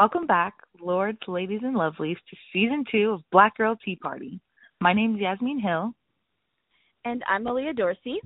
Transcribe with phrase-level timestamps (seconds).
[0.00, 4.40] welcome back, lords, ladies, and lovelies, to season two of Black Girl Tea Party.
[4.80, 5.92] My name is Yasmin Hill.
[7.04, 8.18] And I'm Malia Dorsey.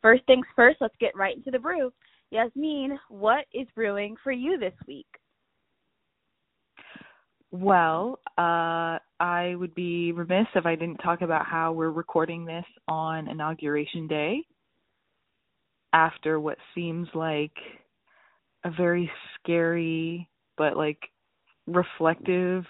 [0.00, 1.92] First things first, let's get right into the brew.
[2.30, 5.04] Yasmin, what is brewing for you this week?
[7.50, 12.64] Well, uh, I would be remiss if I didn't talk about how we're recording this
[12.88, 14.46] on Inauguration Day
[15.92, 17.52] after what seems like
[18.64, 20.26] a very scary
[20.56, 20.98] but like
[21.68, 22.64] reflective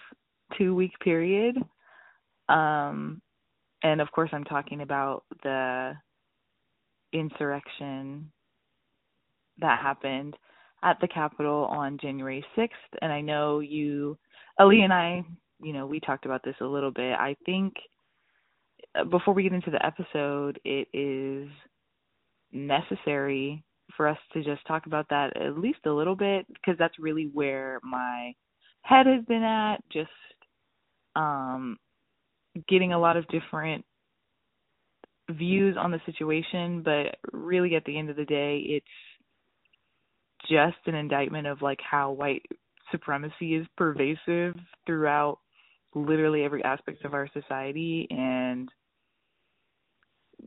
[0.57, 1.57] two week period.
[2.48, 3.21] Um,
[3.82, 5.93] and of course, I'm talking about the
[7.13, 8.30] insurrection
[9.59, 10.37] that happened
[10.82, 12.68] at the Capitol on January 6th.
[13.02, 14.16] And I know you,
[14.59, 15.24] Ali and I,
[15.60, 17.15] you know, we talked about this a little bit.
[17.15, 17.74] I think
[18.99, 21.49] uh, before we get into the episode, it is
[22.52, 23.62] necessary
[23.96, 27.30] for us to just talk about that at least a little bit because that's really
[27.33, 28.33] where my
[28.88, 30.10] head has been at just
[31.16, 31.76] um
[32.68, 33.84] getting a lot of different
[35.30, 38.86] views on the situation but really at the end of the day it's
[40.50, 42.42] just an indictment of like how white
[42.90, 44.54] supremacy is pervasive
[44.86, 45.38] throughout
[45.94, 48.68] literally every aspect of our society and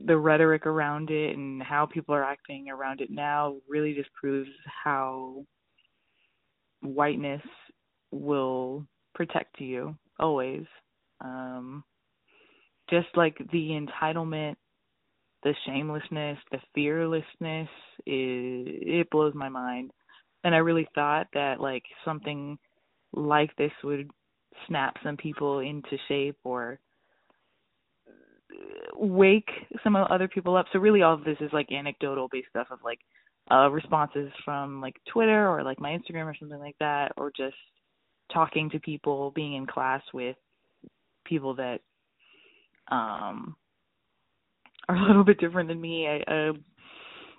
[0.05, 4.49] the rhetoric around it and how people are acting around it now really just proves
[4.83, 5.45] how
[6.81, 7.41] whiteness
[8.11, 10.65] will protect you always.
[11.21, 11.83] Um,
[12.89, 13.69] just like the
[14.03, 14.55] entitlement,
[15.43, 17.69] the shamelessness, the fearlessness,
[18.05, 19.91] it, it blows my mind.
[20.43, 22.57] And I really thought that like something
[23.13, 24.09] like this would
[24.67, 26.79] snap some people into shape or
[28.95, 29.49] wake
[29.83, 30.65] some other people up.
[30.73, 32.99] So really, all of this is like anecdotal based stuff of like
[33.49, 37.55] uh responses from like Twitter or like my Instagram or something like that, or just
[38.33, 40.35] talking to people, being in class with
[41.25, 41.79] people that
[42.89, 43.55] um
[44.89, 46.07] are a little bit different than me.
[46.07, 46.53] I, a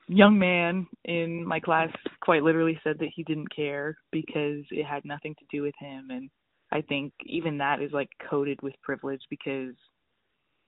[0.08, 5.04] young man in my class quite literally said that he didn't care because it had
[5.04, 6.28] nothing to do with him and
[6.72, 9.74] I think even that is like coded with privilege because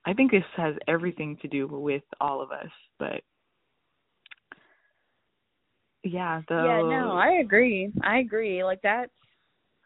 [0.06, 3.22] I think this has everything to do with all of us, but
[6.02, 7.90] yeah, the Yeah, no, I agree.
[8.02, 8.62] I agree.
[8.62, 9.10] Like that's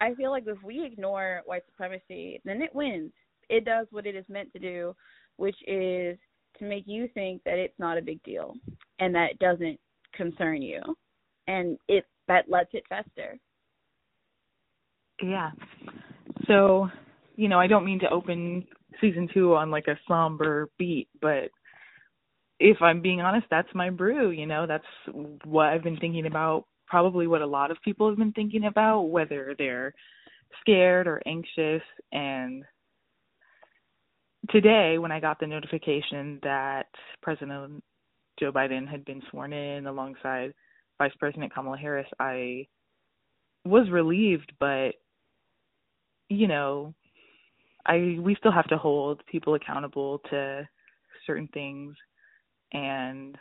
[0.00, 3.12] I feel like if we ignore white supremacy, then it wins.
[3.48, 4.94] It does what it is meant to do,
[5.36, 6.18] which is
[6.58, 8.54] to make you think that it's not a big deal
[8.98, 9.78] and that it doesn't
[10.14, 10.80] concern you.
[11.46, 13.38] And it that lets it fester.
[15.22, 15.50] Yeah.
[16.46, 16.88] So,
[17.36, 18.66] you know, I don't mean to open
[19.00, 21.50] season two on like a somber beat, but
[22.60, 24.84] if I'm being honest, that's my brew, you know, that's
[25.44, 29.02] what I've been thinking about, probably what a lot of people have been thinking about,
[29.02, 29.92] whether they're
[30.60, 31.82] scared or anxious.
[32.12, 32.64] And
[34.50, 36.86] today, when I got the notification that
[37.22, 37.82] President
[38.38, 40.54] Joe Biden had been sworn in alongside
[40.98, 42.66] Vice President Kamala Harris, I
[43.64, 44.92] was relieved, but,
[46.28, 46.94] you know,
[47.86, 50.68] I we still have to hold people accountable to
[51.26, 51.96] certain things
[52.72, 53.36] and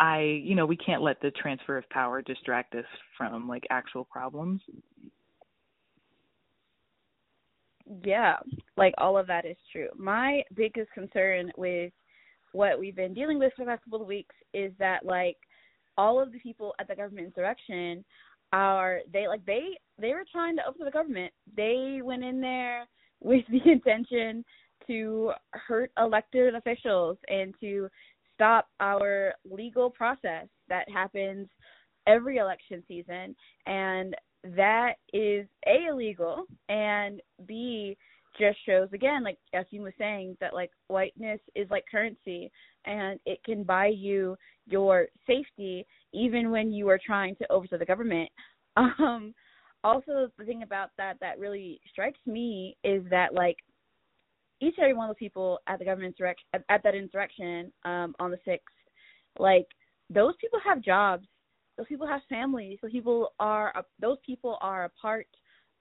[0.00, 4.04] I you know we can't let the transfer of power distract us from like actual
[4.04, 4.62] problems.
[8.02, 8.36] Yeah,
[8.76, 9.88] like all of that is true.
[9.96, 11.92] My biggest concern with
[12.52, 15.36] what we've been dealing with for the past couple of weeks is that like
[15.98, 18.02] all of the people at the government insurrection
[18.52, 21.32] are they like they they were trying to open the government.
[21.56, 22.86] They went in there
[23.20, 24.46] with the intention
[24.86, 27.90] to hurt elected officials and to
[28.40, 31.46] stop our legal process that happens
[32.06, 33.36] every election season.
[33.66, 34.16] And
[34.56, 37.94] that is a illegal and b
[38.38, 42.50] just shows again like as you was saying that like whiteness is like currency
[42.86, 44.34] and it can buy you
[44.66, 45.84] your safety
[46.14, 48.30] even when you are trying to overthrow the government.
[48.76, 49.34] Um
[49.84, 53.56] also the thing about that that really strikes me is that like
[54.60, 56.16] each and every one of the people at the government
[56.52, 58.74] at, at that insurrection um on the sixth
[59.38, 59.66] like
[60.10, 61.26] those people have jobs.
[61.78, 62.78] Those people have families.
[62.82, 65.26] Those people are those people are a part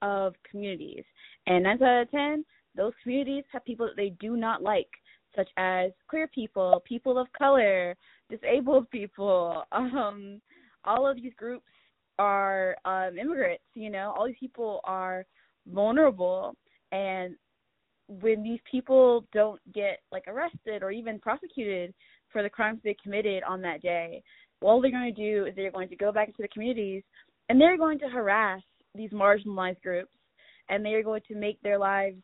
[0.02, 1.04] of communities.
[1.48, 2.46] And nine out of ten
[2.76, 4.88] those communities have people that they do not like
[5.36, 7.96] such as queer people people of color
[8.30, 9.64] disabled people.
[9.72, 10.42] Um
[10.86, 11.66] all of these groups
[12.20, 14.14] are um immigrants you know?
[14.16, 15.26] All these people are
[15.68, 16.56] vulnerable
[16.92, 17.36] and
[18.10, 21.94] when these people don't get like arrested or even prosecuted
[22.32, 24.22] for the crimes they committed on that day
[24.62, 27.04] all they're going to do is they're going to go back into the communities
[27.48, 28.62] and they're going to harass
[28.96, 30.12] these marginalized groups,
[30.70, 32.18] and they are going to make their lives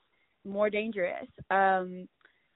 [0.46, 1.28] more dangerous.
[1.50, 2.08] Um,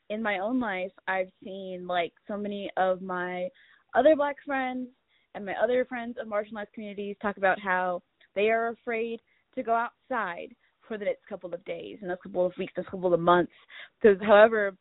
[0.10, 3.48] in my own life, I've seen like so many of my
[3.96, 4.88] other black friends
[5.36, 8.02] and my other friends of marginalized communities talk about how
[8.36, 9.20] they are afraid
[9.56, 10.56] to go outside
[10.90, 13.54] for the next couple of days and a couple of weeks, a couple of months.
[14.02, 14.76] Because, however,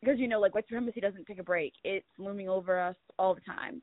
[0.00, 3.34] because you know, like white supremacy doesn't take a break; it's looming over us all
[3.34, 3.82] the time.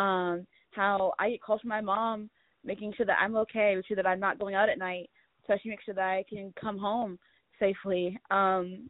[0.00, 2.30] Um, how I get calls from my mom,
[2.64, 5.10] making sure that I'm okay, making sure that I'm not going out at night,
[5.46, 7.18] so she makes sure that I can come home
[7.58, 8.16] safely.
[8.30, 8.88] Um,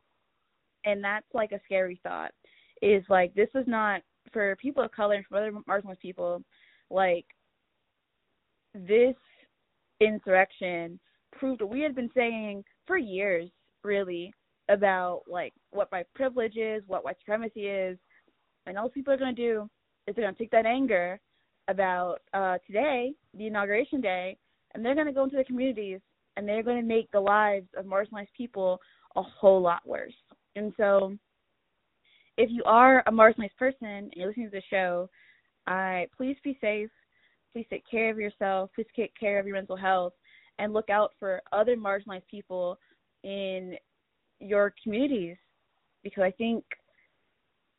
[0.84, 2.32] and that's like a scary thought.
[2.82, 4.02] Is like this is not
[4.32, 6.42] for people of color and for other marginalized people.
[6.90, 7.26] Like
[8.74, 9.14] this
[10.00, 10.98] insurrection
[11.32, 13.50] proved what we had been saying for years,
[13.84, 14.32] really,
[14.68, 17.98] about like what white privilege is, what white supremacy is,
[18.66, 19.68] and all people are going to do
[20.06, 21.20] is they're going to take that anger
[21.68, 24.36] about uh today, the inauguration day,
[24.74, 26.00] and they're going to go into the communities
[26.36, 28.80] and they're going to make the lives of marginalized people
[29.16, 30.14] a whole lot worse.
[30.56, 31.16] And so,
[32.38, 35.08] if you are a marginalized person and you're listening to the show,
[35.66, 36.90] I please be safe.
[37.52, 38.70] Please take care of yourself.
[38.74, 40.14] Please take care of your mental health,
[40.58, 42.78] and look out for other marginalized people
[43.24, 43.76] in
[44.40, 45.36] your communities,
[46.02, 46.64] because I think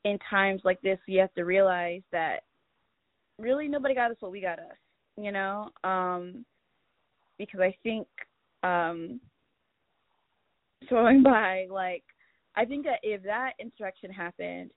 [0.05, 2.43] in times like this, you have to realize that
[3.39, 4.77] really nobody got us what we got us.
[5.17, 6.43] You know, um,
[7.37, 8.07] because I think
[8.63, 9.19] um,
[10.89, 12.03] going by like
[12.55, 14.71] I think that if that insurrection happened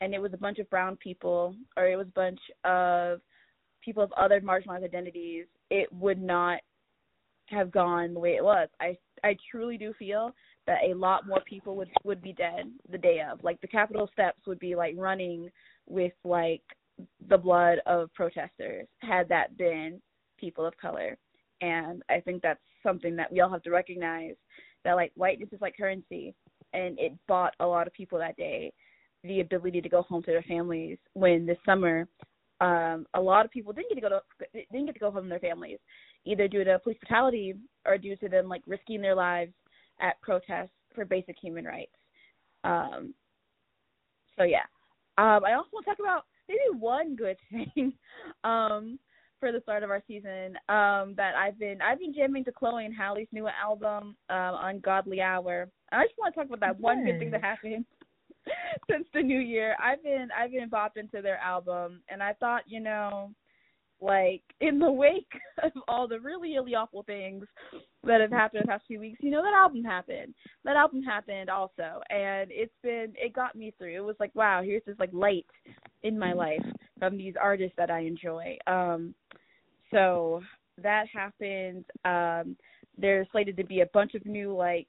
[0.00, 3.20] and it was a bunch of brown people or it was a bunch of
[3.82, 6.60] people of other marginalized identities, it would not
[7.52, 8.68] have gone the way it was.
[8.80, 10.34] I I truly do feel
[10.66, 13.42] that a lot more people would would be dead the day of.
[13.42, 15.50] Like the Capitol steps would be like running
[15.86, 16.62] with like
[17.28, 20.00] the blood of protesters had that been
[20.38, 21.16] people of color.
[21.60, 24.34] And I think that's something that we all have to recognize
[24.84, 26.34] that like whiteness is like currency
[26.72, 28.72] and it bought a lot of people that day
[29.24, 32.08] the ability to go home to their families when this summer
[32.60, 35.24] um a lot of people didn't get to go to didn't get to go home
[35.24, 35.78] to their families
[36.24, 37.54] either due to police brutality
[37.86, 39.52] or due to them like risking their lives
[40.00, 41.92] at protests for basic human rights
[42.64, 43.14] um
[44.38, 44.64] so yeah
[45.18, 47.92] um i also want to talk about maybe one good thing
[48.44, 48.98] um
[49.42, 52.84] for the start of our season um that I've been I've been jamming to Chloe
[52.84, 55.68] and Halle's new album um Ungodly Hour.
[55.90, 57.84] I just want to talk about that one good thing that happened
[58.90, 59.74] since the new year.
[59.82, 63.32] I've been I've been bopping to their album and I thought, you know,
[64.02, 65.32] like in the wake
[65.62, 67.44] of all the really really awful things
[68.04, 70.34] that have happened in the past few weeks, you know, that album happened.
[70.64, 73.94] That album happened also and it's been it got me through.
[73.94, 75.46] It was like, wow, here's this like light
[76.02, 76.64] in my life
[76.98, 78.58] from these artists that I enjoy.
[78.66, 79.14] Um
[79.90, 80.42] so
[80.82, 81.84] that happened.
[82.04, 82.56] Um
[82.98, 84.88] there's slated to be a bunch of new like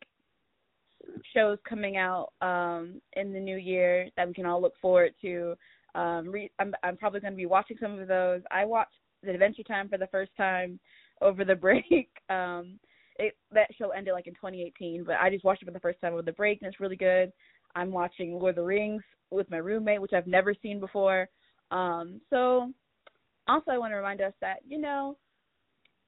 [1.34, 5.56] shows coming out um in the new year that we can all look forward to.
[5.94, 8.42] Um re- I'm I'm probably going to be watching some of those.
[8.50, 10.80] I watched The Adventure Time for the first time
[11.22, 12.10] over the break.
[12.30, 12.80] Um
[13.20, 16.02] it that show ended like in 2018, but I just watched it for the first
[16.02, 17.32] time over the break and it's really good.
[17.76, 21.28] I'm watching Lord of the Rings with my roommate, which I've never seen before.
[21.72, 22.72] Um, so
[23.48, 25.18] also I want to remind us that, you know,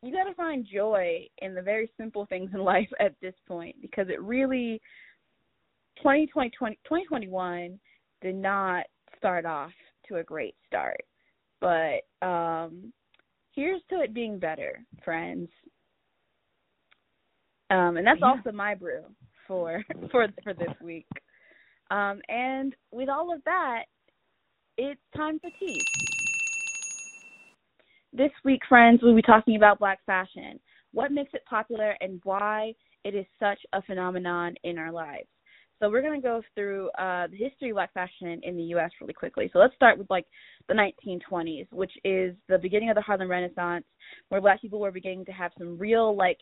[0.01, 3.75] you got to find joy in the very simple things in life at this point
[3.81, 4.81] because it really
[5.97, 7.79] 2020, 2021
[8.21, 8.85] did not
[9.17, 9.71] start off
[10.07, 11.01] to a great start.
[11.61, 12.93] But um
[13.55, 15.49] here's to it being better, friends.
[17.69, 18.27] Um and that's yeah.
[18.27, 19.03] also my brew
[19.47, 21.07] for for for this week.
[21.91, 23.83] Um, and with all of that,
[24.77, 25.81] it's time for tea.
[28.11, 30.59] This week, friends, we'll be talking about black fashion,
[30.93, 35.27] what makes it popular, and why it is such a phenomenon in our lives.
[35.79, 38.91] So we're going to go through uh, the history of black fashion in the U.S.
[39.01, 39.49] really quickly.
[39.51, 40.25] So let's start with like
[40.67, 43.85] the 1920s, which is the beginning of the Harlem Renaissance,
[44.29, 46.37] where black people were beginning to have some real like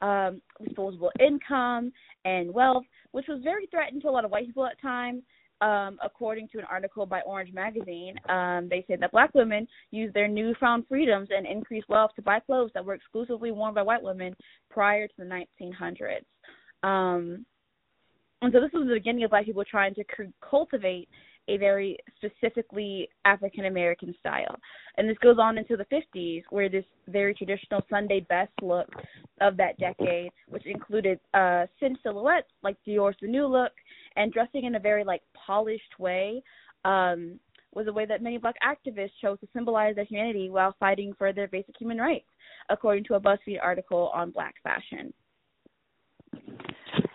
[0.00, 1.92] um, disposable income
[2.24, 5.22] and wealth, which was very threatened to a lot of white people at times.
[5.60, 10.14] Um, according to an article by Orange Magazine, um, they said that black women used
[10.14, 14.02] their newfound freedoms and increased wealth to buy clothes that were exclusively worn by white
[14.02, 14.34] women
[14.70, 15.24] prior to the
[15.60, 16.24] 1900s.
[16.82, 17.44] Um,
[18.42, 21.08] and so this was the beginning of black people trying to c- cultivate
[21.48, 24.56] a very specifically African American style.
[24.96, 28.88] And this goes on into the 50s, where this very traditional Sunday best look
[29.40, 33.72] of that decade, which included uh, thin silhouettes like Dior's The New Look,
[34.16, 36.42] and dressing in a very like polished way,
[36.84, 37.38] um,
[37.74, 41.32] was a way that many black activists chose to symbolize their humanity while fighting for
[41.32, 42.28] their basic human rights,
[42.68, 45.12] according to a BuzzFeed article on black fashion.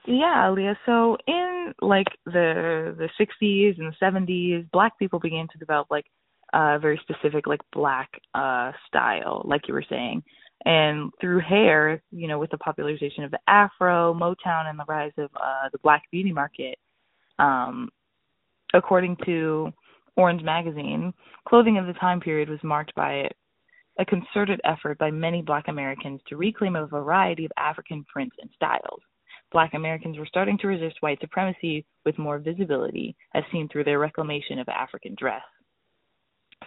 [0.07, 0.77] Yeah, Leah.
[0.85, 6.05] So in like the the 60s and the 70s, black people began to develop like
[6.53, 10.23] a very specific like black uh style, like you were saying.
[10.65, 15.11] And through hair, you know, with the popularization of the afro, Motown and the rise
[15.17, 16.77] of uh the black beauty market,
[17.39, 17.89] um
[18.73, 19.71] according to
[20.17, 21.13] Orange magazine,
[21.47, 23.29] clothing of the time period was marked by
[23.99, 28.49] a concerted effort by many black Americans to reclaim a variety of African prints and
[28.55, 29.01] styles
[29.55, 33.99] black Americans were starting to resist white supremacy with more visibility, as seen through their
[33.99, 35.41] reclamation of African dress.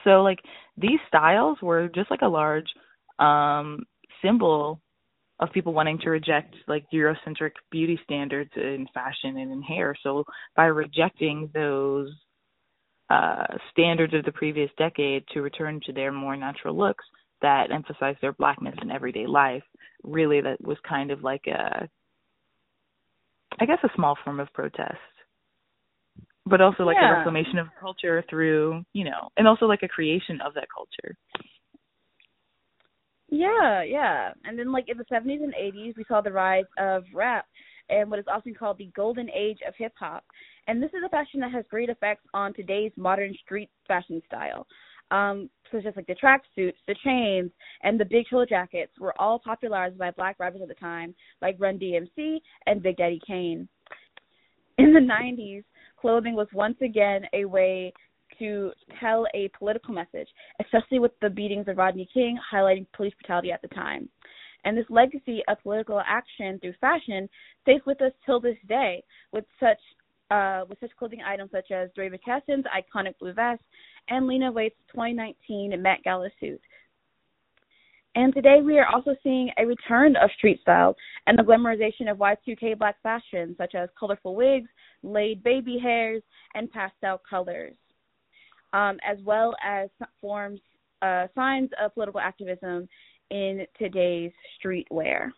[0.05, 0.39] So, like,
[0.79, 2.65] these styles were just like a large
[3.19, 3.85] um,
[4.23, 4.81] symbol
[5.39, 9.95] of people wanting to reject like Eurocentric beauty standards in fashion and in hair.
[10.03, 10.25] So,
[10.57, 12.09] by rejecting those
[13.11, 17.05] uh, standards of the previous decade to return to their more natural looks
[17.43, 19.63] that emphasize their blackness in everyday life,
[20.05, 21.87] really, that was kind of like a
[23.61, 24.97] I guess a small form of protest.
[26.47, 27.13] But also like yeah.
[27.13, 31.17] a reclamation of culture through, you know, and also like a creation of that culture.
[33.29, 34.33] Yeah, yeah.
[34.45, 37.45] And then like in the 70s and 80s, we saw the rise of rap
[37.91, 40.25] and what is often called the golden age of hip hop.
[40.67, 44.67] And this is a fashion that has great effects on today's modern street fashion style.
[45.11, 47.51] Um, such as like the tracksuits, the chains,
[47.83, 51.57] and the big shoulder jackets were all popularized by black rappers at the time, like
[51.59, 53.69] Run DMC and Big Daddy Kane.
[54.79, 55.65] In the 90s,
[56.01, 57.93] clothing was once again a way
[58.39, 60.29] to tell a political message,
[60.61, 64.09] especially with the beatings of Rodney King highlighting police brutality at the time.
[64.65, 67.29] And this legacy of political action through fashion
[67.63, 69.79] stays with us till this day, with such
[70.31, 73.63] uh, with such clothing items such as DeRay Mckesson's iconic blue vest
[74.09, 76.61] and Lena Waithe's 2019 Met Gala suit.
[78.15, 82.19] And today we are also seeing a return of street style and the glamorization of
[82.19, 84.69] Y2K black fashion, such as colorful wigs,
[85.03, 86.23] laid baby hairs,
[86.55, 87.75] and pastel colors,
[88.73, 89.89] um, as well as
[90.21, 90.61] forms
[91.01, 92.89] uh, signs of political activism
[93.31, 95.31] in today's streetwear.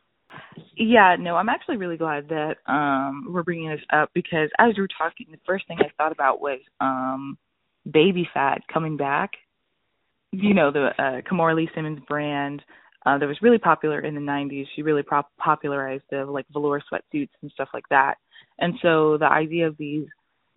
[0.76, 4.82] Yeah, no, I'm actually really glad that um we're bringing this up because as you
[4.82, 7.38] were talking, the first thing I thought about was um
[7.90, 9.30] Baby Phat coming back.
[10.32, 12.62] You know, the uh Kimora Lee Simmons brand
[13.06, 14.68] uh that was really popular in the 90s.
[14.74, 18.16] She really prop- popularized the like velour sweatsuits and stuff like that.
[18.58, 20.06] And so the idea of these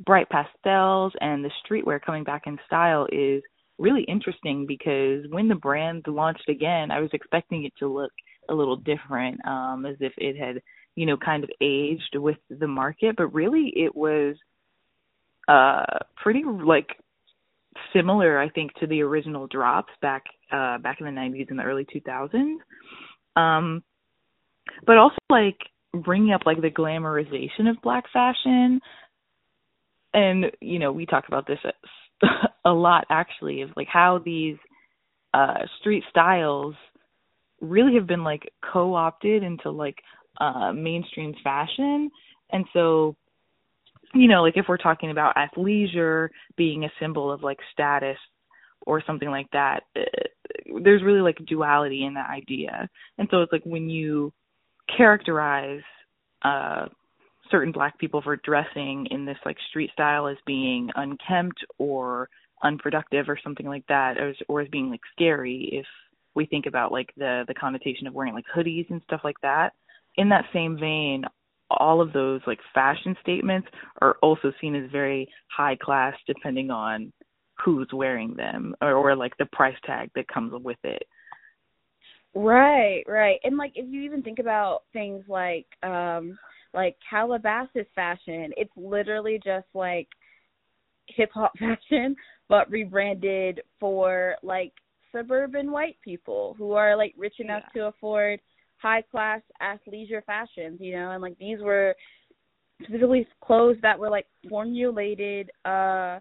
[0.06, 3.44] bright pastels and the streetwear coming back in style is
[3.80, 8.12] really interesting because when the brand launched again, I was expecting it to look
[8.50, 10.62] a little different, um, as if it had,
[10.96, 14.36] you know, kind of aged with the market, but really it was
[15.48, 15.84] uh
[16.22, 16.88] pretty like
[17.92, 21.64] similar I think to the original drops back uh back in the 90s and the
[21.64, 22.58] early 2000s.
[23.36, 23.84] Um
[24.86, 25.58] but also like
[25.94, 28.80] bringing up like the glamorization of black fashion
[30.14, 31.60] and you know, we talk about this
[32.66, 34.58] a lot actually of like how these
[35.34, 36.76] uh street styles
[37.64, 39.98] really have been like co-opted into like
[40.40, 42.12] uh mainstream fashion.
[42.52, 43.16] And so
[44.14, 48.18] you know like if we're talking about athleisure being a symbol of like status
[48.86, 50.02] or something like that uh,
[50.84, 52.88] there's really like duality in that idea.
[53.18, 54.34] And so it's like when you
[54.98, 55.82] characterize
[56.44, 56.88] uh
[57.50, 62.28] certain black people for dressing in this like street style as being unkempt or
[62.64, 65.86] unproductive or something like that or, or as being like scary if
[66.36, 69.72] we think about like the the connotation of wearing like hoodies and stuff like that
[70.16, 71.24] in that same vein
[71.80, 73.68] all of those like fashion statements
[74.02, 77.12] are also seen as very high class depending on
[77.64, 81.04] who's wearing them or, or like the price tag that comes with it.
[82.36, 83.40] Right right.
[83.44, 86.38] And like if you even think about things like um
[86.74, 90.08] like calabasas fashion it's literally just like
[91.08, 92.16] hip hop fashion
[92.50, 94.74] but rebranded for like
[95.16, 97.82] suburban white people who are like rich enough yeah.
[97.82, 98.40] to afford
[98.78, 101.96] high class athleisure fashions, you know, and like these were
[102.84, 106.20] specifically clothes that were like formulated uh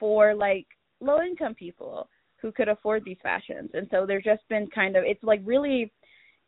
[0.00, 0.66] for like
[1.00, 2.08] low income people
[2.40, 3.70] who could afford these fashions.
[3.74, 5.92] And so there's just been kind of it's like really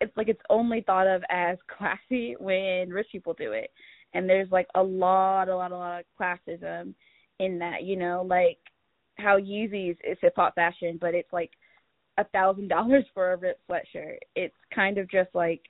[0.01, 3.71] it's like it's only thought of as classy when rich people do it.
[4.15, 6.95] And there's like a lot, a lot, a lot of classism
[7.41, 8.59] in that, you know, like
[9.19, 11.51] how Yeezys is hip hop fashion, but it's like
[12.19, 14.19] a thousand dollars for a ripped sweatshirt.
[14.35, 15.63] It's kind of just like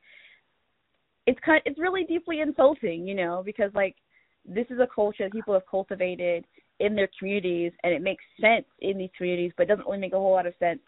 [1.26, 3.96] it's kind it's really deeply insulting, you know, because like
[4.46, 6.44] this is a culture that people have cultivated
[6.80, 10.12] in their communities and it makes sense in these communities, but it doesn't really make
[10.14, 10.80] a whole lot of sense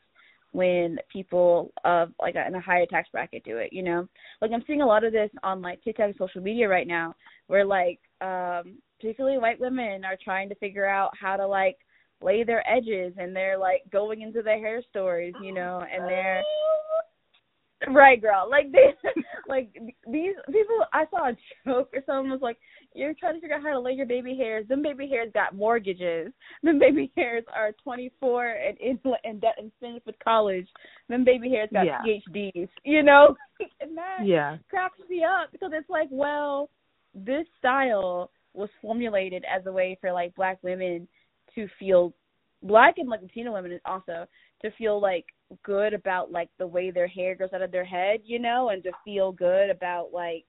[0.52, 4.08] when people of like in a higher tax bracket do it, you know?
[4.40, 7.14] Like I'm seeing a lot of this on like TikTok and social media right now
[7.48, 11.76] where like um particularly white women are trying to figure out how to like
[12.22, 16.42] lay their edges and they're like going into the hair stores, you know, and they're
[17.88, 18.48] right girl.
[18.50, 18.94] Like they
[19.48, 19.72] like
[20.06, 21.36] these people i saw a
[21.66, 22.58] joke or someone was like
[22.94, 24.66] you're trying to figure out how to lay your baby hairs.
[24.68, 26.32] Them baby hairs got mortgages.
[26.62, 30.66] Them baby hairs are twenty four and in and debt and finished with college.
[31.08, 32.00] Them baby hairs got yeah.
[32.06, 33.34] phds you know?
[33.80, 34.56] And that yeah.
[34.68, 36.70] cracks me up because it's like well
[37.14, 41.06] this style was formulated as a way for like black women
[41.54, 42.12] to feel
[42.62, 44.26] black and like Latino women is also
[44.62, 45.25] to feel like
[45.64, 48.83] good about like the way their hair goes out of their head, you know, and
[48.83, 50.45] to feel good about like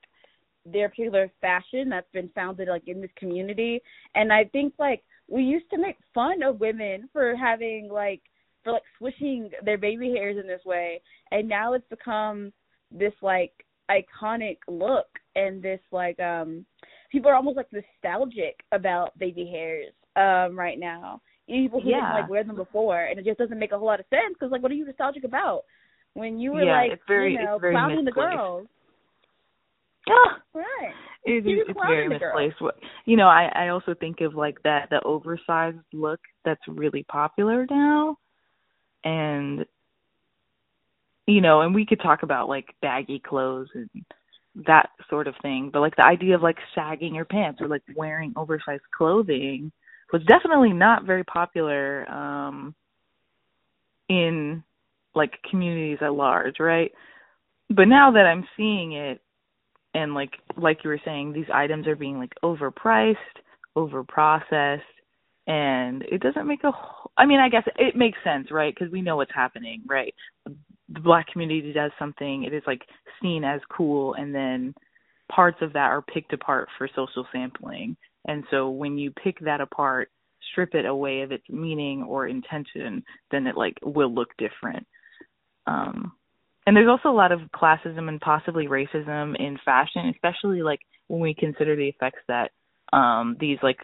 [0.65, 3.81] their particular fashion that's been founded like in this community.
[4.15, 8.22] And I think like we used to make fun of women for having like
[8.63, 12.53] for like swishing their baby hairs in this way and now it's become
[12.91, 13.51] this like
[13.89, 16.65] iconic look and this like um
[17.12, 21.97] people are almost like nostalgic about baby hairs um right now people who yeah.
[21.97, 24.33] didn't like wear them before, and it just doesn't make a whole lot of sense
[24.33, 25.63] because like, what are you nostalgic about?
[26.13, 28.67] When you were yeah, like, it's very, you know, it's very clowning the girls.
[30.07, 30.61] Yeah.
[30.61, 30.93] Right.
[31.25, 32.21] It, You it's very girls.
[32.21, 32.61] misplaced.
[32.61, 37.03] What- You know, I I also think of like that the oversized look that's really
[37.03, 38.17] popular now,
[39.03, 39.65] and
[41.27, 43.89] you know, and we could talk about like baggy clothes and
[44.67, 47.83] that sort of thing, but like the idea of like sagging your pants or like
[47.95, 49.71] wearing oversized clothing
[50.11, 52.75] was definitely not very popular um
[54.09, 54.63] in
[55.15, 56.91] like communities at large, right?
[57.69, 59.21] But now that I'm seeing it
[59.93, 63.15] and like like you were saying these items are being like overpriced,
[63.77, 64.81] overprocessed
[65.47, 68.74] and it doesn't make a wh- I mean, I guess it makes sense, right?
[68.74, 70.13] Because we know what's happening, right?
[70.45, 72.81] The black community does something, it is like
[73.21, 74.74] seen as cool and then
[75.31, 77.95] parts of that are picked apart for social sampling.
[78.25, 80.10] And so when you pick that apart,
[80.51, 84.86] strip it away of its meaning or intention, then it like will look different.
[85.68, 86.14] Um
[86.68, 91.20] and there's also a lot of classism and possibly racism in fashion, especially like when
[91.20, 92.51] we consider the effects that
[92.94, 93.79] um these like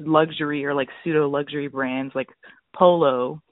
[0.00, 2.28] luxury or like pseudo luxury brands like
[2.76, 3.42] Polo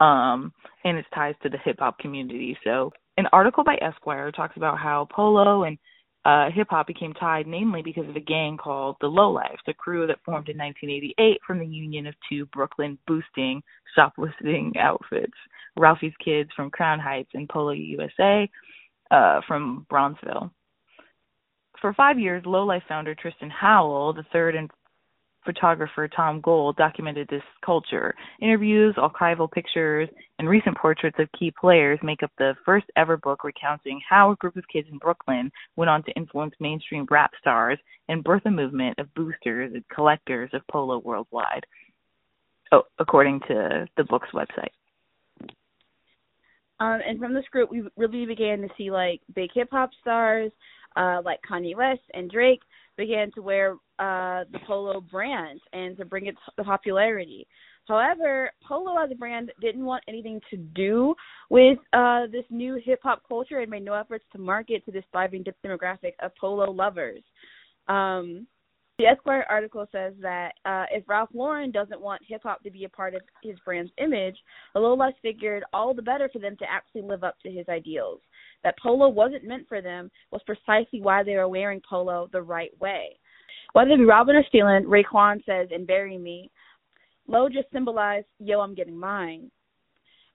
[0.00, 0.52] um
[0.84, 2.56] and its ties to the hip hop community.
[2.64, 5.78] So an article by Esquire talks about how Polo and
[6.24, 10.06] uh, hip hop became tied mainly because of a gang called the Lo-Lifes, a crew
[10.06, 13.62] that formed in 1988 from the union of two Brooklyn boosting
[13.94, 15.36] shoplifting outfits,
[15.76, 18.48] Ralphie's Kids from Crown Heights and Polo USA
[19.10, 20.50] uh, from Brownsville.
[21.80, 24.68] For five years, Lo-Life founder Thirstin Howl, the third and
[25.44, 28.14] photographer Tom Gould documented this culture.
[28.40, 33.44] Interviews, archival pictures, and recent portraits of key players make up the first ever book
[33.44, 37.78] recounting how a group of kids in Brooklyn went on to influence mainstream rap stars
[38.08, 41.64] and birth a movement of boosters and collectors of polo worldwide.
[42.72, 44.72] Oh, according to the book's website.
[46.80, 50.52] Um, and from this group, we really began to see like big hip hop stars,
[50.98, 52.60] uh, like Kanye West and Drake,
[52.98, 57.46] began to wear uh, the Polo brand and to bring it to popularity.
[57.86, 61.14] However, Polo as a brand didn't want anything to do
[61.48, 65.04] with uh, this new hip hop culture and made no efforts to market to this
[65.10, 67.22] thriving demographic of Polo lovers.
[67.88, 68.46] Um,
[68.98, 72.82] the Esquire article says that uh, if Ralph Lauren doesn't want hip hop to be
[72.84, 74.36] a part of his brand's image,
[74.74, 78.20] Lo-Lifes figured all the better for them to actually live up to his ideals.
[78.64, 82.72] That polo wasn't meant for them was precisely why they were wearing polo the right
[82.80, 83.18] way.
[83.72, 86.50] Whether it be Robin or stealing, Raekwon says in Bury Me,
[87.28, 89.50] Low just symbolized, yo, I'm getting mine.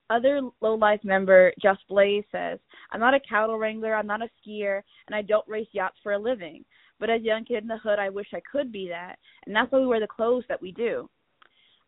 [0.09, 2.59] Other low life member, Just Blaze, says,
[2.91, 6.13] I'm not a cattle wrangler, I'm not a skier, and I don't race yachts for
[6.13, 6.63] a living.
[6.99, 9.15] But as a young kid in the hood, I wish I could be that.
[9.45, 11.09] And that's why we wear the clothes that we do.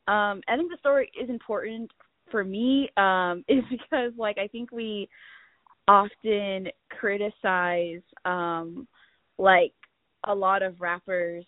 [0.08, 1.91] Um, I think the story is important
[2.32, 5.08] for me, um, is because like I think we
[5.88, 8.88] often criticize um
[9.38, 9.74] like
[10.26, 11.45] a lot of rappers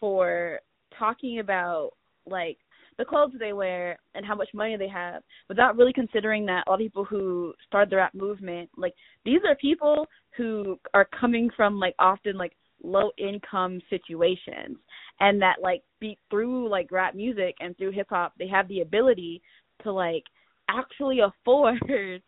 [0.00, 0.60] for
[0.98, 1.90] talking about
[2.26, 2.58] like
[2.98, 6.70] the clothes they wear and how much money they have without really considering that a
[6.70, 11.48] lot of people who started the rap movement like these are people who are coming
[11.56, 14.76] from like often like low income situations
[15.20, 18.80] and that like be through like rap music and through hip hop they have the
[18.80, 19.40] ability
[19.82, 20.24] to like
[20.68, 22.22] actually afford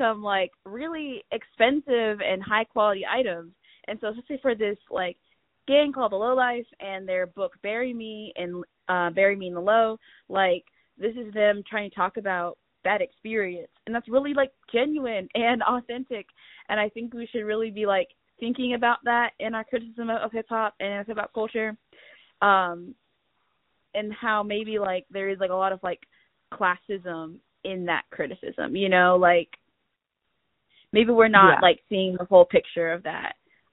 [0.00, 3.52] some like really expensive and high quality items
[3.88, 5.16] and so especially for this like
[5.66, 9.54] gang called The Low Life and their book Bury Me and uh Bury Me in
[9.54, 10.64] the Low, like
[10.98, 13.70] this is them trying to talk about that experience.
[13.86, 16.26] And that's really like genuine and authentic.
[16.68, 18.08] And I think we should really be like
[18.38, 21.76] thinking about that in our criticism of, of hip hop and hip hop culture.
[22.42, 22.94] Um
[23.94, 26.00] and how maybe like there is like a lot of like
[26.52, 29.48] classism in that criticism, you know, like
[30.92, 31.60] maybe we're not yeah.
[31.60, 33.32] like seeing the whole picture of that.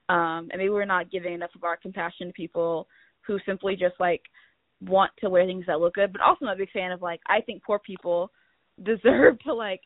[0.10, 2.88] Um and maybe we're not giving enough of our compassion to people
[3.25, 4.21] who simply just like
[4.82, 7.19] want to wear things that look good, but also I'm a big fan of like
[7.27, 8.32] I think poor people
[8.84, 9.82] deserve to like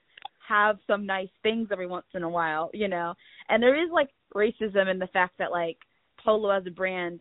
[0.48, 3.14] have some nice things every once in a while, you know.
[3.50, 5.78] And there is like racism in the fact that like
[6.24, 7.20] Polo as a brand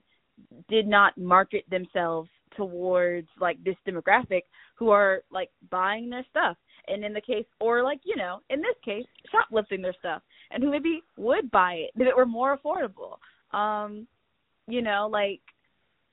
[0.69, 4.43] did not market themselves towards like this demographic
[4.77, 6.57] who are like buying their stuff
[6.91, 10.63] and in the case or like you know in this case shoplifting their stuff and
[10.63, 13.19] who maybe would buy it if it were more affordable.
[13.57, 14.07] Um
[14.71, 15.41] you know like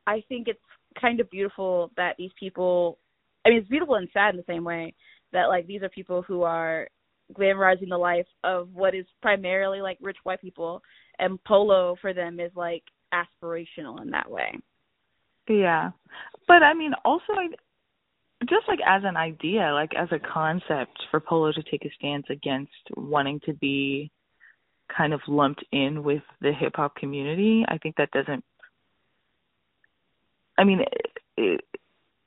[0.08, 0.60] i think it's
[1.00, 2.98] kind of beautiful that these people
[3.46, 4.94] i mean it's beautiful and sad in the same way
[5.32, 6.88] that like these are people who are
[7.38, 10.82] glamorizing the life of what is primarily like rich white people
[11.20, 14.58] and polo for them is like aspirational in that way.
[15.50, 15.92] Yeah.
[16.48, 17.48] But i mean also I,
[18.42, 22.26] just like as an idea like as a concept for polo to take a stance
[22.30, 24.12] against wanting to be
[24.96, 28.44] kind of lumped in with the hip hop community i think that doesn't
[30.58, 31.62] i mean it, it,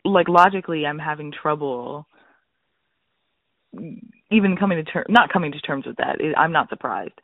[0.04, 2.06] like logically i'm having trouble
[4.30, 6.20] even coming to term not coming to terms with that.
[6.20, 7.14] It, i'm not surprised.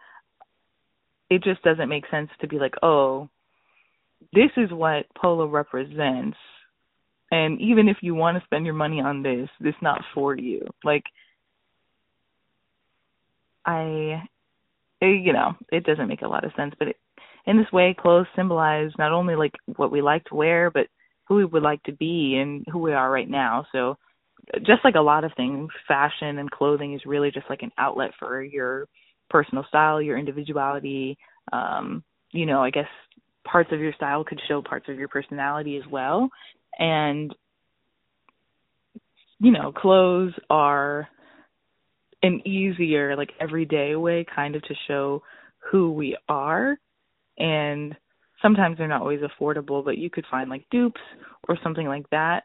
[1.28, 3.28] It just doesn't make sense to be like oh
[4.32, 6.36] this is what polo represents
[7.30, 10.60] and even if you want to spend your money on this it's not for you
[10.84, 11.04] like
[13.64, 14.22] i
[15.00, 16.96] it, you know it doesn't make a lot of sense but it,
[17.46, 20.86] in this way clothes symbolize not only like what we like to wear but
[21.28, 23.96] who we would like to be and who we are right now so
[24.66, 28.12] just like a lot of things, fashion and clothing is really just like an outlet
[28.18, 28.86] for your
[29.28, 31.18] personal style, your individuality.
[31.52, 32.88] Um, you know, I guess
[33.46, 36.28] parts of your style could show parts of your personality as well.
[36.78, 37.34] And
[39.38, 41.08] you know, clothes are
[42.22, 45.22] an easier, like everyday way kind of to show
[45.70, 46.78] who we are.
[47.38, 47.94] And
[48.40, 51.00] sometimes they're not always affordable, but you could find like dupes
[51.48, 52.44] or something like that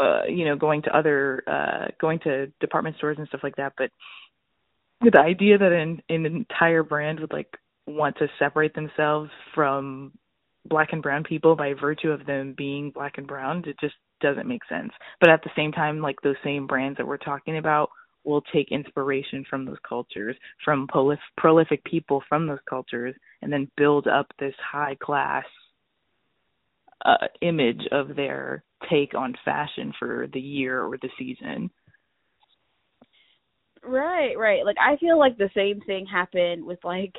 [0.00, 3.74] uh, you know, going to other, uh, going to department stores and stuff like that.
[3.76, 3.90] But
[5.02, 7.54] the idea that an, an entire brand would like
[7.86, 10.12] want to separate themselves from
[10.66, 14.48] black and brown people by virtue of them being black and brown, it just doesn't
[14.48, 14.92] make sense.
[15.20, 17.90] But at the same time, like those same brands that we're talking about
[18.24, 23.70] will take inspiration from those cultures, from prolif- prolific people from those cultures, and then
[23.76, 25.44] build up this high class
[27.04, 31.70] uh, image of their take on fashion for the year or the season.
[33.82, 34.64] Right, right.
[34.64, 37.14] Like I feel like the same thing happened with like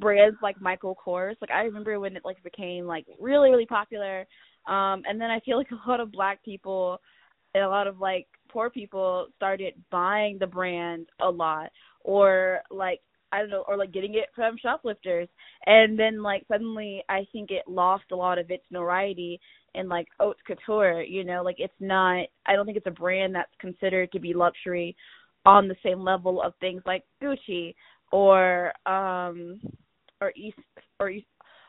[0.00, 1.36] brands like Michael Kors.
[1.40, 4.26] Like I remember when it like became like really really popular.
[4.66, 7.00] Um and then I feel like a lot of black people
[7.54, 11.70] and a lot of like poor people started buying the brand a lot
[12.04, 13.00] or like
[13.32, 15.28] I don't know, or like getting it from shoplifters.
[15.66, 19.40] And then like suddenly I think it lost a lot of its notoriety
[19.74, 23.34] in like haute couture, you know, like it's not I don't think it's a brand
[23.34, 24.96] that's considered to be luxury
[25.44, 27.74] on the same level of things like Gucci
[28.12, 29.60] or um
[30.20, 30.58] or East
[31.00, 31.26] or East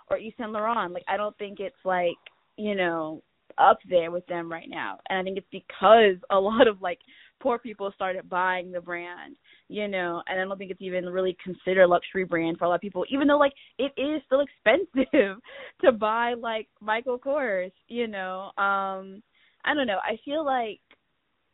[0.09, 0.93] or Yves Saint Laurent.
[0.93, 2.17] Like I don't think it's like,
[2.57, 3.21] you know,
[3.57, 4.99] up there with them right now.
[5.09, 6.99] And I think it's because a lot of like
[7.39, 9.35] poor people started buying the brand,
[9.67, 12.69] you know, and I don't think it's even really considered a luxury brand for a
[12.69, 15.37] lot of people, even though like it is still expensive
[15.81, 18.51] to buy like Michael Kors, you know.
[18.57, 19.21] Um
[19.65, 19.99] I don't know.
[20.01, 20.79] I feel like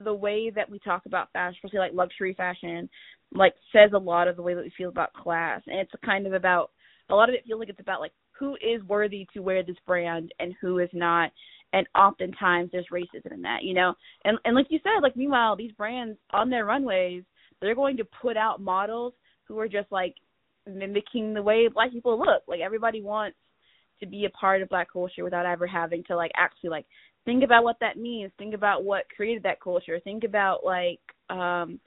[0.04, 2.90] the way that we talk about fashion, especially like luxury fashion,
[3.34, 5.62] like says a lot of the way that we feel about class.
[5.66, 6.72] And it's kind of about
[7.10, 9.76] a lot of it feels like it's about like who is worthy to wear this
[9.86, 11.32] brand and who is not
[11.74, 13.94] and oftentimes there's racism in that, you know.
[14.24, 17.24] And and like you said, like meanwhile, these brands on their runways,
[17.62, 19.14] they're going to put out models
[19.48, 20.16] who are just like
[20.72, 22.44] mimicking the way black people look.
[22.48, 23.38] Like everybody wants
[24.00, 26.86] to be a part of black culture without ever having to like actually like
[27.26, 31.80] think about what that means, think about what created that culture, think about like um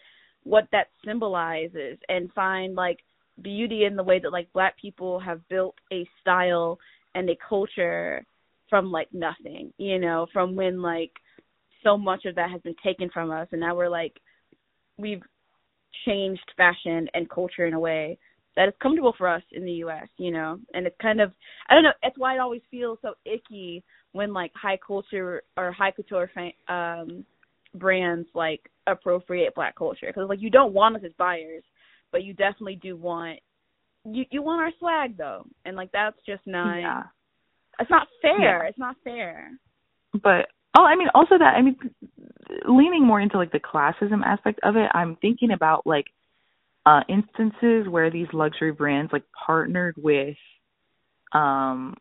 [0.42, 2.98] what that symbolizes and find like
[3.42, 6.78] beauty in the way that like black people have built a style
[7.14, 8.24] and a culture
[8.68, 11.12] from like nothing, you know, from when like
[11.82, 14.14] so much of that has been taken from us and now we're like
[14.98, 15.22] we've
[16.04, 18.18] changed fashion and culture in a way
[18.56, 20.58] that is comfortable for us in the US, you know.
[20.74, 21.32] And it's kind of
[21.68, 25.72] I don't know, it's why it always feels so icky when like high culture or
[25.72, 26.30] high couture
[26.68, 27.24] um
[27.74, 31.62] brands like appropriate black culture because like you don't want us as buyers,
[32.16, 33.38] but you definitely do want
[34.06, 36.78] you you want our swag though, and like that's just not.
[36.78, 37.02] Yeah.
[37.78, 38.62] It's not fair.
[38.62, 38.68] Yeah.
[38.70, 39.50] It's not fair.
[40.14, 40.46] But
[40.78, 41.76] oh, I mean, also that I mean,
[42.66, 46.06] leaning more into like the classism aspect of it, I'm thinking about like
[46.86, 50.38] uh instances where these luxury brands like partnered with
[51.34, 51.96] um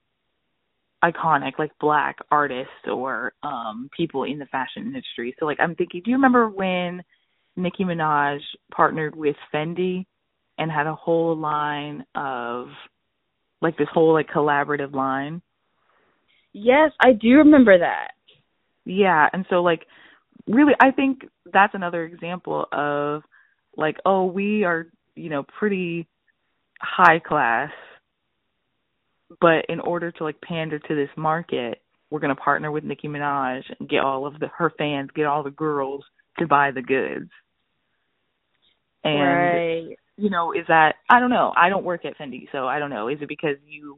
[1.04, 5.36] iconic like black artists or um people in the fashion industry.
[5.38, 7.04] So like I'm thinking do you remember when
[7.56, 8.40] Nicki Minaj
[8.72, 10.06] partnered with Fendi
[10.58, 12.68] and had a whole line of
[13.62, 15.42] like this whole like collaborative line?
[16.54, 18.12] Yes, I do remember that.
[18.86, 19.86] Yeah, and so like
[20.48, 23.24] really I think that's another example of
[23.76, 26.08] like oh we are, you know, pretty
[26.80, 27.72] high class
[29.42, 33.08] but in order to like pander to this market, we're going to partner with Nicki
[33.08, 36.04] Minaj and get all of the her fans, get all the girls
[36.40, 37.30] to buy the goods.
[39.06, 39.98] And right.
[40.18, 41.54] you know, is that I don't know.
[41.56, 43.08] I don't work at Fendi, so I don't know.
[43.08, 43.98] Is it because you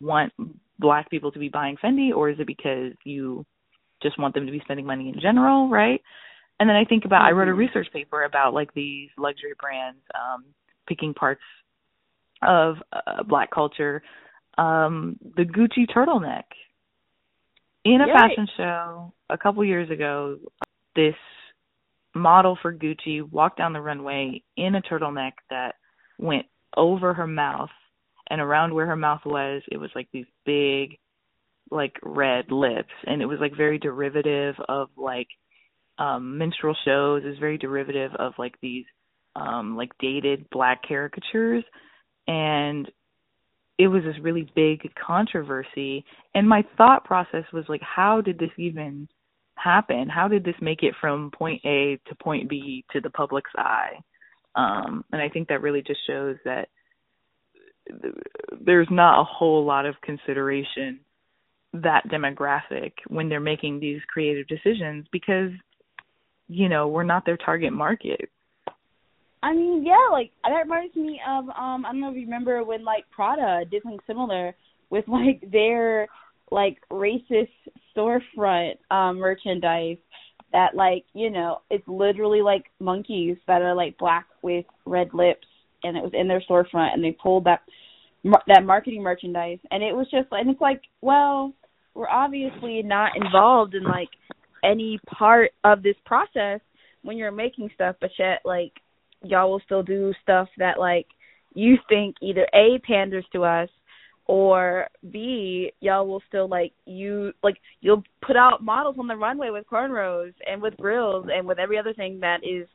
[0.00, 0.32] want
[0.78, 3.46] black people to be buying Fendi or is it because you
[4.02, 6.00] just want them to be spending money in general, right?
[6.60, 7.28] And then I think about mm-hmm.
[7.28, 7.60] I wrote a mm-hmm.
[7.60, 10.44] research paper about like these luxury brands um
[10.88, 11.42] picking parts
[12.42, 14.02] of uh, black culture
[14.56, 16.44] um the Gucci turtleneck.
[17.84, 18.12] In a Yay.
[18.12, 20.38] fashion show a couple years ago,
[20.96, 21.14] this
[22.18, 25.74] model for Gucci walked down the runway in a turtleneck that
[26.18, 27.70] went over her mouth
[28.30, 30.98] and around where her mouth was it was like these big
[31.70, 32.92] like red lips.
[33.06, 35.28] And it was like very derivative of like
[35.98, 37.24] um minstrel shows.
[37.24, 38.84] Is very derivative of like these
[39.36, 41.64] um like dated black caricatures.
[42.26, 42.90] And
[43.78, 46.04] it was this really big controversy.
[46.34, 49.08] And my thought process was like how did this even
[49.62, 50.08] happen?
[50.08, 54.00] How did this make it from point a to point b to the public's eye?
[54.54, 56.68] Um and i think that really just shows that
[58.60, 61.00] there's not a whole lot of consideration
[61.72, 65.50] that demographic when they're making these creative decisions because
[66.48, 68.30] you know we're not their target market.
[69.42, 72.64] I mean, yeah, like that reminds me of um I don't know if you remember
[72.64, 74.54] when like Prada did something similar
[74.90, 76.08] with like their
[76.50, 77.48] like racist
[77.96, 79.98] storefront um merchandise
[80.52, 85.46] that like, you know, it's literally like monkeys that are like black with red lips
[85.82, 87.60] and it was in their storefront and they pulled that
[88.46, 89.58] that marketing merchandise.
[89.70, 91.52] And it was just and it's like, well,
[91.94, 94.08] we're obviously not involved in like
[94.64, 96.60] any part of this process
[97.02, 98.72] when you're making stuff but yet like
[99.22, 101.06] y'all will still do stuff that like
[101.54, 103.68] you think either a panders to us
[104.28, 109.50] or b y'all will still like you like you'll put out models on the runway
[109.50, 112.68] with cornrows and with grills and with every other thing that is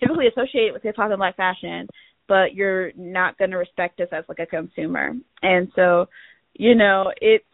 [0.00, 1.86] typically associated with hip hop and black fashion
[2.28, 5.12] but you're not going to respect us as like a consumer.
[5.42, 6.06] And so
[6.54, 7.44] you know it's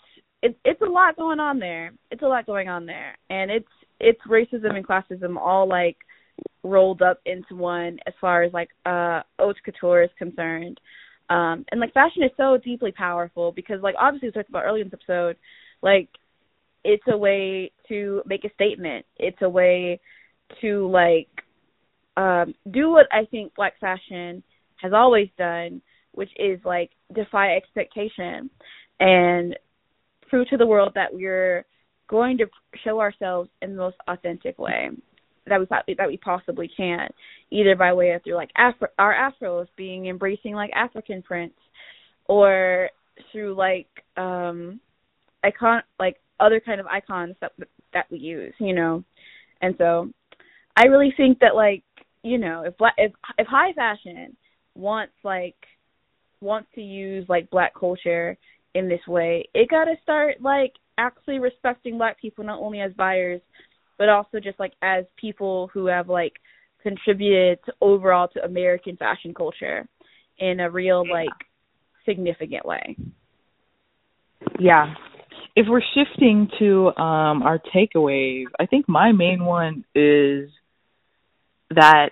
[0.42, 1.92] it, it's a lot going on there.
[2.10, 3.16] It's a lot going on there.
[3.28, 5.96] And it's it's racism and classism all like
[6.62, 10.80] rolled up into one as far as like uh haute couture is concerned.
[11.30, 14.82] Um and like fashion is so deeply powerful because like obviously we talked about earlier
[14.82, 15.36] in this episode,
[15.82, 16.08] like
[16.84, 19.06] it's a way to make a statement.
[19.16, 20.00] It's a way
[20.60, 21.28] to like
[22.16, 24.42] um do what I think black fashion
[24.76, 25.80] has always done,
[26.12, 28.50] which is like defy expectation
[28.98, 29.56] and
[30.28, 31.64] prove to the world that we're
[32.08, 32.46] going to
[32.84, 34.90] show ourselves in the most authentic way
[35.46, 37.08] that we that we possibly can,
[37.50, 41.58] either by way of through like Afro, our afros being embracing like African prints,
[42.26, 42.90] or
[43.32, 44.80] through like um
[45.44, 47.52] icon like other kind of icons that
[47.92, 49.04] that we use, you know.
[49.60, 50.10] And so
[50.76, 51.82] I really think that like,
[52.22, 54.36] you know, if black if if high fashion
[54.74, 55.56] wants like
[56.40, 58.36] wants to use like black culture
[58.74, 62.92] in this way, it got to start like actually respecting black people not only as
[62.92, 63.40] buyers
[64.00, 66.32] but also just like as people who have like
[66.82, 69.86] contributed to overall to American fashion culture
[70.38, 71.28] in a real like
[72.06, 72.96] significant way.
[74.58, 74.94] Yeah.
[75.54, 80.48] If we're shifting to um our takeaways, I think my main one is
[81.68, 82.08] that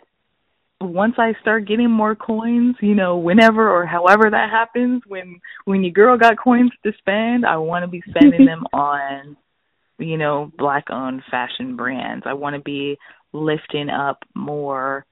[0.83, 5.83] once I start getting more coins, you know, whenever or however that happens, when when
[5.83, 9.39] your girl got coins to spend, I want to be spending them on
[9.99, 12.25] you know, black owned fashion brands.
[12.27, 12.99] I want to be
[13.33, 15.05] lifting up more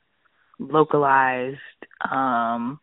[0.59, 1.59] localized
[2.11, 2.81] um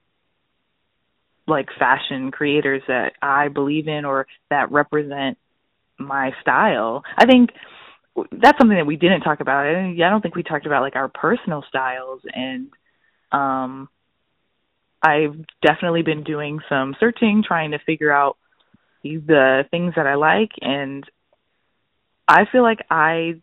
[1.48, 5.38] like fashion creators that I believe in or that represent
[5.98, 7.04] my style.
[7.18, 7.50] I think
[8.32, 9.66] that's something that we didn't talk about.
[9.66, 12.70] I don't think we talked about like our personal styles and
[13.32, 13.90] um
[15.02, 18.38] I've definitely been doing some searching trying to figure out
[19.04, 21.04] the things that I like and
[22.28, 23.42] I feel like I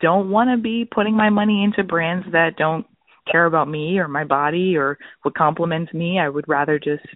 [0.00, 2.86] don't want to be putting my money into brands that don't
[3.30, 6.18] care about me or my body or what compliments me.
[6.18, 7.06] I would rather just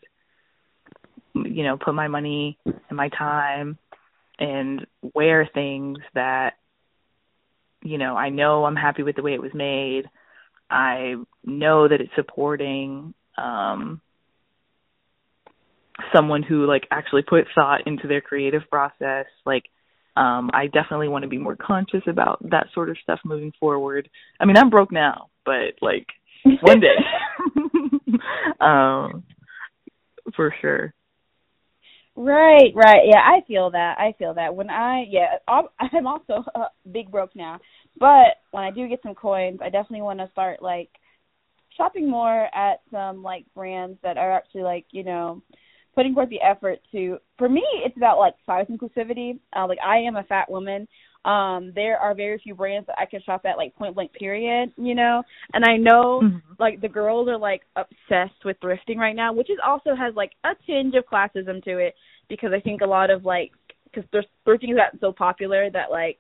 [1.35, 3.79] you know, put my money and my time
[4.39, 6.55] and wear things that
[7.83, 10.05] you know, I know I'm happy with the way it was made.
[10.69, 14.01] I know that it's supporting um
[16.15, 19.27] someone who like actually put thought into their creative process.
[19.47, 19.65] Like
[20.17, 24.09] um I definitely want to be more conscious about that sort of stuff moving forward.
[24.39, 26.07] I mean, I'm broke now, but like
[26.63, 26.97] one day.
[28.61, 29.25] um
[30.35, 30.95] for sure.
[32.17, 33.03] Right, right.
[33.07, 33.99] Yeah, I feel that.
[33.99, 34.55] I feel that.
[34.55, 37.59] When I yeah, I'm also uh, big broke now.
[37.99, 40.91] But when I do get some coins, I definitely want to start like
[41.77, 45.43] shopping more at some like brands that are actually like, you know,
[45.95, 49.39] putting forth the effort to for me it's about like size inclusivity.
[49.57, 50.87] Uh, like I am a fat woman.
[51.25, 54.73] Um, there are very few brands that I can shop at like point blank period,
[54.77, 55.23] you know.
[55.53, 56.39] And I know mm-hmm.
[56.59, 60.33] like the girls are like obsessed with thrifting right now, which is also has like
[60.45, 61.95] a tinge of classism to it
[62.29, 63.51] because I think a lot of like
[63.85, 64.09] because
[64.47, 66.19] thrifting has gotten so popular that like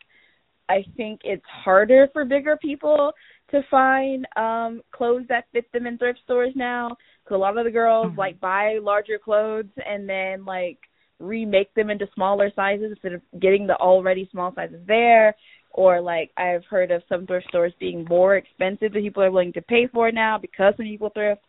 [0.68, 3.12] I think it's harder for bigger people
[3.50, 6.96] to find um clothes that fit them in thrift stores now.
[7.30, 8.18] Cause a lot of the girls mm-hmm.
[8.18, 10.78] like buy larger clothes and then like
[11.20, 15.36] remake them into smaller sizes instead of getting the already small sizes there.
[15.70, 19.52] Or like I've heard of some thrift stores being more expensive than people are willing
[19.52, 21.42] to pay for now because some people thrift.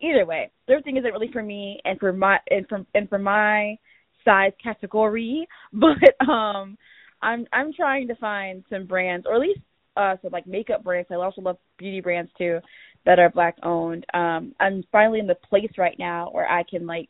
[0.00, 3.76] Either way, thrifting isn't really for me and for my and for and for my
[4.24, 5.46] size category.
[5.72, 6.76] But um
[7.22, 9.60] I'm I'm trying to find some brands or at least
[9.96, 11.08] uh so like makeup brands.
[11.12, 12.58] I also love beauty brands too
[13.08, 14.04] that are black owned.
[14.12, 17.08] Um I'm finally in the place right now where I can like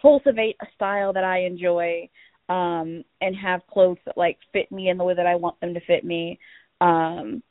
[0.00, 2.08] cultivate a style that I enjoy
[2.48, 5.74] um and have clothes that like fit me in the way that I want them
[5.74, 6.38] to fit me.
[6.80, 7.42] Um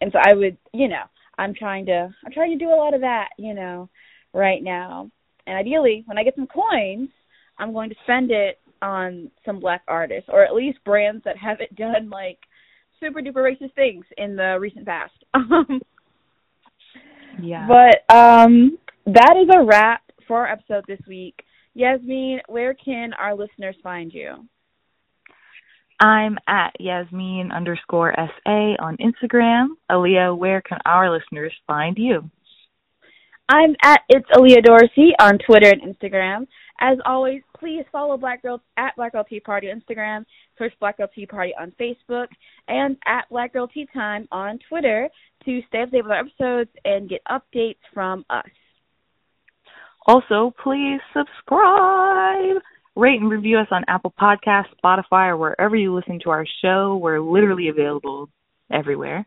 [0.00, 1.04] and so I would, you know,
[1.36, 3.90] I'm trying to I'm trying to do a lot of that, you know,
[4.32, 5.10] right now.
[5.46, 7.10] And ideally, when I get some coins,
[7.58, 11.76] I'm going to spend it on some black artists or at least brands that haven't
[11.76, 12.38] done like
[13.00, 15.12] super duper racist things in the recent past.
[17.42, 17.66] yeah.
[17.66, 21.42] But um that is a wrap for our episode this week.
[21.74, 24.46] Yasmin, where can our listeners find you?
[26.00, 29.68] I'm at Yasmin underscore SA on Instagram.
[29.90, 32.30] Aaliyah, where can our listeners find you?
[33.48, 36.48] I'm at It's Aaliyah Dorsey on Twitter and Instagram.
[36.80, 40.24] As always, please follow Black Girl at Black Girl Tea Party on Instagram,
[40.58, 42.26] search Black Girl Tea Party on Facebook,
[42.66, 45.08] and at Black Girl Tea Time on Twitter
[45.44, 48.44] to stay up to date with our episodes and get updates from us.
[50.06, 52.56] Also, please subscribe,
[52.96, 56.96] rate and review us on Apple Podcasts, Spotify, or wherever you listen to our show.
[56.96, 58.28] We're literally available
[58.72, 59.24] everywhere.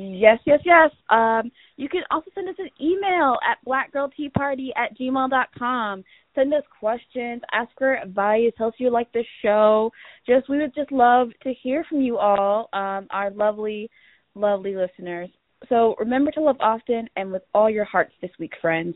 [0.00, 0.92] Yes, yes, yes.
[1.10, 6.04] Um, you can also send us an email at blackgirlteaparty at gmail.com.
[6.36, 9.90] Send us questions, ask for advice, tell us you like the show.
[10.24, 13.90] Just we would just love to hear from you all, um, our lovely,
[14.36, 15.30] lovely listeners.
[15.68, 18.94] So remember to love often and with all your hearts this week, friends.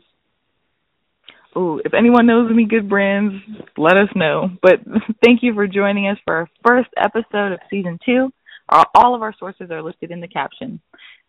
[1.57, 3.35] Ooh, if anyone knows any good brands,
[3.75, 4.51] let us know.
[4.61, 4.75] But
[5.25, 8.31] thank you for joining us for our first episode of season two.
[8.69, 10.81] All of our sources are listed in the caption.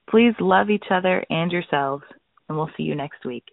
[0.09, 2.05] Please love each other and yourselves,
[2.49, 3.45] and we'll see you next week.